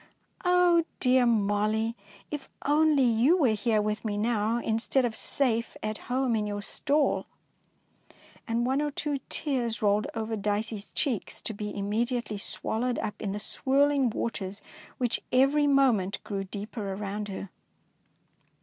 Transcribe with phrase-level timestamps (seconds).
[0.45, 1.95] ''Oh, dear Molly,
[2.31, 6.05] if only you were here with me now instead of safe at 251 DEEDS OF
[6.07, 7.25] DABING home in your stall'';
[8.47, 13.31] and one or two tears rolled over Dicey's cheeks to be immediately swallowed up in
[13.31, 14.63] the swirl ing waters
[14.97, 17.51] which every moment grew deeper around her.